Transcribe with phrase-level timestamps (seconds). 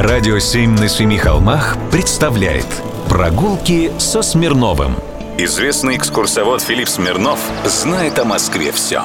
[0.00, 2.66] Радио «Семь на семи холмах» представляет
[3.08, 4.94] Прогулки со Смирновым
[5.38, 9.02] Известный экскурсовод Филипп Смирнов знает о Москве все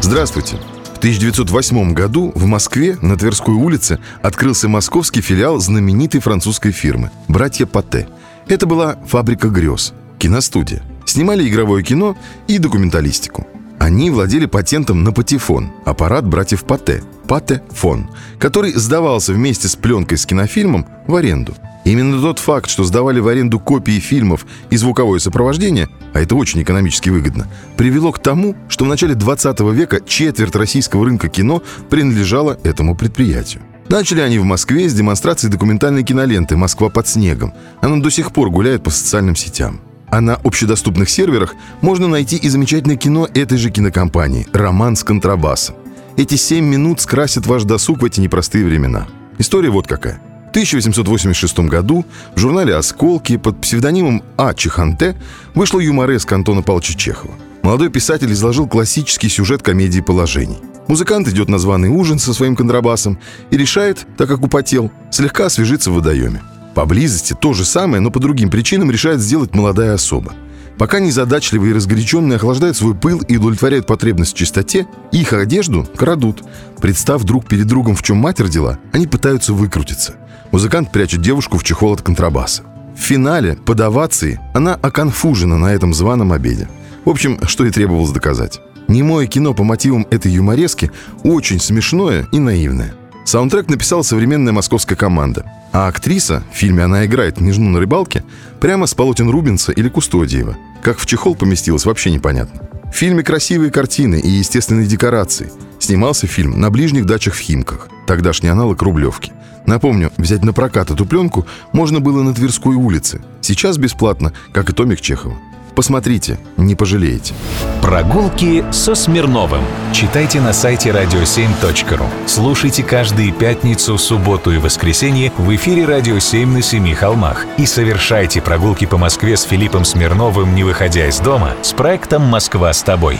[0.00, 0.56] Здравствуйте!
[0.94, 7.64] В 1908 году в Москве на Тверской улице открылся московский филиал знаменитой французской фирмы «Братья
[7.64, 8.08] Патте».
[8.48, 10.82] Это была фабрика грез, киностудия.
[11.04, 12.16] Снимали игровое кино
[12.48, 13.46] и документалистику.
[13.78, 20.26] Они владели патентом на патефон, аппарат братьев Патте, патефон, который сдавался вместе с пленкой с
[20.26, 21.54] кинофильмом в аренду.
[21.84, 26.60] Именно тот факт, что сдавали в аренду копии фильмов и звуковое сопровождение, а это очень
[26.60, 32.58] экономически выгодно, привело к тому, что в начале 20 века четверть российского рынка кино принадлежала
[32.64, 33.62] этому предприятию.
[33.88, 37.54] Начали они в Москве с демонстрации документальной киноленты «Москва под снегом».
[37.80, 39.80] Она до сих пор гуляет по социальным сетям.
[40.08, 45.76] А на общедоступных серверах можно найти и замечательное кино этой же кинокомпании «Роман с контрабасом».
[46.16, 49.06] Эти семь минут скрасят ваш досуг в эти непростые времена.
[49.38, 50.20] История вот какая.
[50.46, 54.52] В 1886 году в журнале «Осколки» под псевдонимом А.
[54.52, 55.16] Чеханте
[55.54, 57.34] вышла юмореска Антона Павловича Чехова.
[57.62, 60.58] Молодой писатель изложил классический сюжет комедии положений.
[60.88, 63.20] Музыкант идет на званый ужин со своим контрабасом
[63.50, 66.42] и решает, так как употел, слегка освежиться в водоеме.
[66.74, 70.32] Поблизости то же самое, но по другим причинам решает сделать молодая особа.
[70.78, 76.42] Пока незадачливые и разгоряченные охлаждают свой пыл и удовлетворяют потребность в чистоте, их одежду крадут.
[76.80, 80.14] Представ друг перед другом, в чем матер дела, они пытаются выкрутиться.
[80.52, 82.62] Музыкант прячет девушку в чехол от контрабаса.
[82.96, 86.68] В финале, под овацией, она оконфужена на этом званом обеде.
[87.04, 88.60] В общем, что и требовалось доказать.
[88.88, 90.90] Немое кино по мотивам этой юморески
[91.22, 92.94] очень смешное и наивное.
[93.24, 95.44] Саундтрек написала современная московская команда.
[95.72, 98.24] А актриса, в фильме она играет княжну на рыбалке,
[98.60, 100.56] прямо с полотен Рубинса или Кустодиева.
[100.82, 102.62] Как в чехол поместилась, вообще непонятно.
[102.90, 105.52] В фильме красивые картины и естественные декорации.
[105.78, 109.32] Снимался фильм на ближних дачах в Химках, тогдашний аналог Рублевки.
[109.66, 113.22] Напомню, взять на прокат эту пленку можно было на Тверской улице.
[113.40, 115.36] Сейчас бесплатно, как и Томик Чехова.
[115.74, 117.34] Посмотрите, не пожалеете.
[117.82, 119.62] Прогулки со Смирновым.
[119.92, 122.04] Читайте на сайте radio7.ru.
[122.26, 127.46] Слушайте каждые пятницу, субботу и воскресенье в эфире «Радио 7» на Семи холмах.
[127.56, 132.72] И совершайте прогулки по Москве с Филиппом Смирновым, не выходя из дома, с проектом «Москва
[132.72, 133.18] с тобой».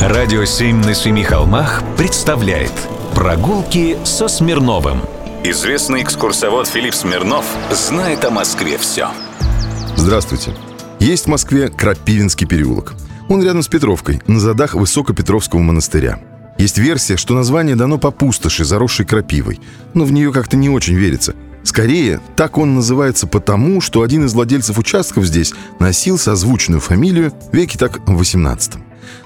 [0.00, 2.72] «Радио 7» на Семи холмах представляет
[3.14, 5.02] Прогулки со Смирновым.
[5.44, 9.08] Известный экскурсовод Филипп Смирнов знает о Москве все.
[9.96, 10.54] Здравствуйте.
[11.02, 12.94] Есть в Москве Крапивинский переулок.
[13.28, 16.20] Он рядом с Петровкой, на задах Высокопетровского монастыря.
[16.58, 19.58] Есть версия, что название дано по пустоши, заросшей крапивой,
[19.94, 21.34] но в нее как-то не очень верится.
[21.64, 27.76] Скорее, так он называется потому, что один из владельцев участков здесь носил созвучную фамилию веки
[27.76, 28.74] так в 18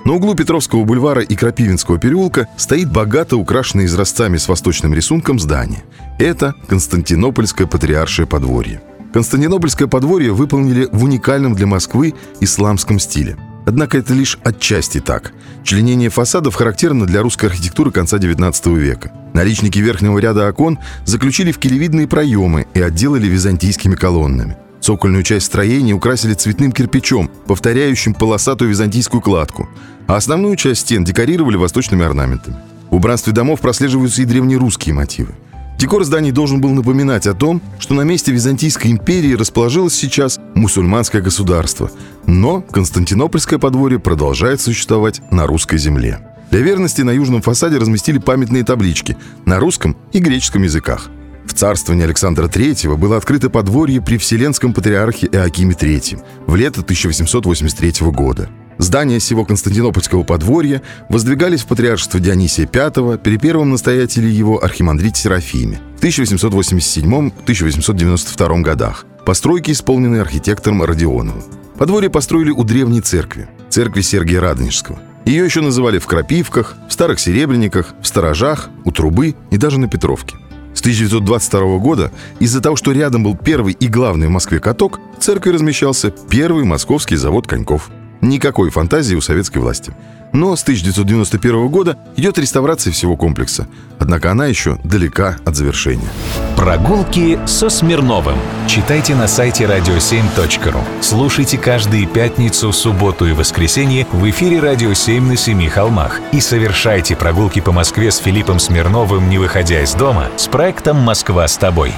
[0.06, 5.84] На углу Петровского бульвара и Крапивинского переулка стоит богато украшенное изразцами с восточным рисунком здание.
[6.18, 8.80] Это Константинопольское патриаршее подворье.
[9.16, 13.38] Константинопольское подворье выполнили в уникальном для Москвы исламском стиле.
[13.64, 15.32] Однако это лишь отчасти так.
[15.64, 19.12] Членение фасадов характерно для русской архитектуры конца XIX века.
[19.32, 24.58] Наличники верхнего ряда окон заключили в келевидные проемы и отделали византийскими колоннами.
[24.82, 29.66] Цокольную часть строения украсили цветным кирпичом, повторяющим полосатую византийскую кладку,
[30.08, 32.58] а основную часть стен декорировали восточными орнаментами.
[32.90, 35.32] В убранстве домов прослеживаются и древнерусские мотивы.
[35.78, 41.20] Декор зданий должен был напоминать о том, что на месте Византийской империи расположилось сейчас мусульманское
[41.20, 41.90] государство,
[42.26, 46.20] но Константинопольское подворье продолжает существовать на русской земле.
[46.50, 51.10] Для верности на южном фасаде разместили памятные таблички на русском и греческом языках.
[51.44, 58.06] В царствовании Александра III было открыто подворье при Вселенском патриархе Иоакиме III в лето 1883
[58.10, 58.48] года.
[58.78, 65.80] Здания сего Константинопольского подворья воздвигались в патриаршество Дионисия V при первом настоятеле его архимандрите Серафиме
[65.98, 69.06] в 1887-1892 годах.
[69.24, 71.42] Постройки исполнены архитектором Родионовым.
[71.78, 74.98] Подворье построили у древней церкви, церкви Сергия Радонежского.
[75.24, 79.88] Ее еще называли в Крапивках, в Старых Серебряниках, в Сторожах, у Трубы и даже на
[79.88, 80.36] Петровке.
[80.74, 85.22] С 1922 года из-за того, что рядом был первый и главный в Москве каток, в
[85.22, 87.90] церкви размещался первый московский завод коньков–
[88.20, 89.92] Никакой фантазии у советской власти.
[90.32, 93.66] Но с 1991 года идет реставрация всего комплекса.
[93.98, 96.08] Однако она еще далека от завершения.
[96.56, 98.36] Прогулки со Смирновым.
[98.66, 100.80] Читайте на сайте radio7.ru.
[101.00, 106.20] Слушайте каждые пятницу, субботу и воскресенье в эфире «Радио 7» на Семи холмах.
[106.32, 111.46] И совершайте прогулки по Москве с Филиппом Смирновым, не выходя из дома, с проектом «Москва
[111.48, 111.92] с тобой».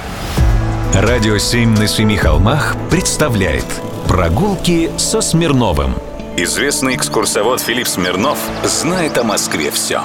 [0.93, 3.65] «Радио 7» на Семи холмах представляет
[4.07, 5.93] Прогулки со Смирновым–
[6.41, 10.03] Известный экскурсовод Филипп Смирнов знает о Москве все.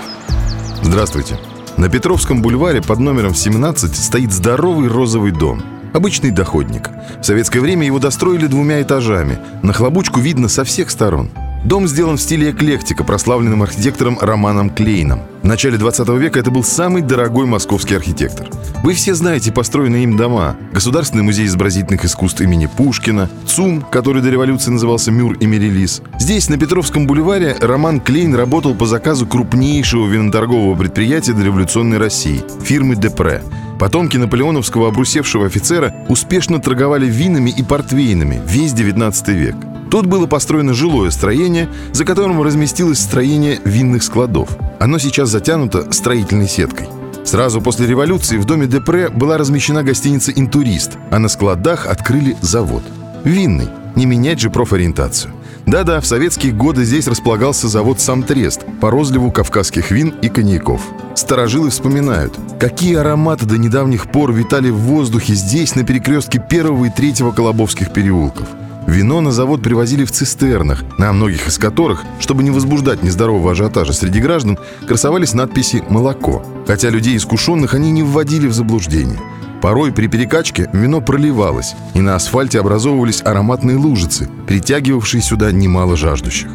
[0.83, 1.39] Здравствуйте.
[1.77, 5.63] На Петровском бульваре под номером 17 стоит здоровый розовый дом.
[5.93, 6.91] Обычный доходник.
[7.21, 9.39] В советское время его достроили двумя этажами.
[9.63, 11.31] На хлобучку видно со всех сторон.
[11.65, 15.23] Дом сделан в стиле эклектика, прославленным архитектором Романом Клейном.
[15.43, 18.49] В начале 20 века это был самый дорогой московский архитектор.
[18.83, 20.57] Вы все знаете построенные им дома.
[20.73, 26.03] Государственный музей изобразительных искусств имени Пушкина, ЦУМ, который до революции назывался Мюр и Мерилис.
[26.19, 32.95] Здесь, на Петровском бульваре, Роман Клейн работал по заказу крупнейшего виноторгового предприятия дореволюционной России– фирмы
[32.95, 33.43] «Депре».
[33.79, 39.57] Потомки наполеоновского обрусевшего офицера успешно торговали винами и портвейнами весь 19 век–
[39.95, 44.49] Тут было построено жилое строение, за которым разместилось строение винных складов.
[44.81, 46.89] Оно сейчас затянуто строительной сеткой.
[47.25, 52.83] Сразу после революции в доме Депре была размещена гостиница «Интурист», а на складах открыли завод.
[53.23, 53.69] Винный.
[53.95, 55.33] Не менять же профориентацию.
[55.65, 60.83] Да-да, в советские годы здесь располагался завод «Самтрест» по розливу кавказских вин и коньяков.
[61.15, 66.91] Старожилы вспоминают, какие ароматы до недавних пор витали в воздухе здесь, на перекрестке первого и
[66.91, 68.49] третьего Колобовских переулков–
[68.87, 73.93] Вино на завод привозили в цистернах, на многих из которых, чтобы не возбуждать нездорового ажиотажа
[73.93, 76.45] среди граждан, красовались надписи «молоко».
[76.67, 79.19] Хотя людей искушенных они не вводили в заблуждение.
[79.63, 86.51] Порой при перекачке вино проливалось, и на асфальте образовывались ароматные лужицы, притягивавшие сюда немало жаждущих.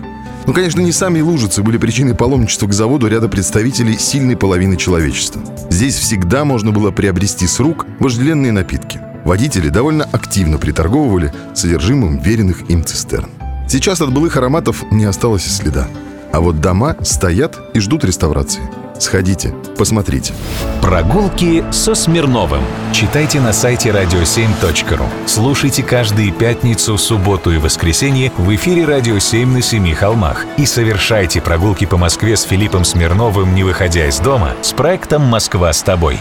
[0.45, 5.41] Но, конечно, не сами лужицы были причиной паломничества к заводу ряда представителей сильной половины человечества.
[5.71, 12.69] Здесь всегда можно было приобрести с рук вожделенные напитки– Водители довольно активно приторговывали содержимым веренных
[12.69, 13.30] им цистерн.
[13.68, 15.88] Сейчас от былых ароматов не осталось и следа.
[16.31, 18.62] А вот дома стоят и ждут реставрации.
[19.00, 20.33] Сходите, посмотрите.
[20.81, 22.62] Прогулки со Смирновым.
[22.92, 25.06] Читайте на сайте radio7.ru.
[25.25, 30.45] Слушайте каждые пятницу, субботу и воскресенье в эфире «Радио 7» на Семи холмах.
[30.57, 35.71] И совершайте прогулки по Москве с Филиппом Смирновым, не выходя из дома, с проектом «Москва
[35.71, 36.19] с тобой».